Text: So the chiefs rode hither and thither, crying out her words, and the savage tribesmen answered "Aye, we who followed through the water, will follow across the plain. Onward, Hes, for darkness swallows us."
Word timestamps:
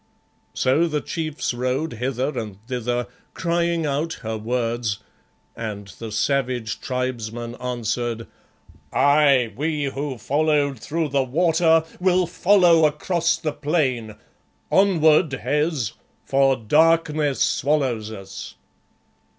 So 0.55 0.87
the 0.87 0.99
chiefs 0.99 1.53
rode 1.53 1.93
hither 1.93 2.35
and 2.35 2.57
thither, 2.65 3.05
crying 3.35 3.85
out 3.85 4.13
her 4.23 4.35
words, 4.35 4.97
and 5.55 5.89
the 5.99 6.11
savage 6.11 6.79
tribesmen 6.81 7.53
answered 7.61 8.25
"Aye, 8.91 9.53
we 9.55 9.83
who 9.93 10.17
followed 10.17 10.79
through 10.79 11.09
the 11.09 11.21
water, 11.21 11.83
will 11.99 12.25
follow 12.25 12.87
across 12.87 13.37
the 13.37 13.53
plain. 13.53 14.15
Onward, 14.71 15.33
Hes, 15.33 15.93
for 16.25 16.55
darkness 16.55 17.39
swallows 17.39 18.11
us." 18.11 18.55